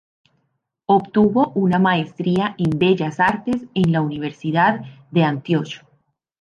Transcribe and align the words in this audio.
Obtuvo 0.87 1.49
una 1.53 1.77
Maestría 1.77 2.55
en 2.57 2.79
Bellas 2.79 3.19
Artes 3.19 3.67
en 3.75 3.91
la 3.91 4.01
Universidad 4.01 4.81
de 5.11 5.23
Antioch. 5.23 5.85